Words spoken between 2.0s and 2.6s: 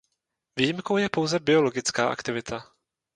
aktivita.